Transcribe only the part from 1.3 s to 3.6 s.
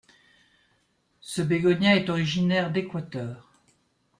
bégonia est originaire d'Équateur.